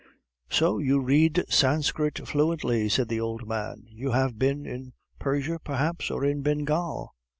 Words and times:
"So 0.49 0.79
you 0.79 0.99
read 0.99 1.43
Sanskrit 1.47 2.27
fluently," 2.27 2.89
said 2.89 3.07
the 3.07 3.19
old 3.19 3.47
man. 3.47 3.83
"You 3.91 4.13
have 4.13 4.39
been 4.39 4.65
in 4.65 4.93
Persia 5.19 5.59
perhaps, 5.63 6.09
or 6.09 6.25
in 6.25 6.41
Bengal?" 6.41 7.13